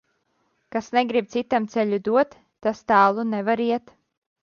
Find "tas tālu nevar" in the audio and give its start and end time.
2.67-3.67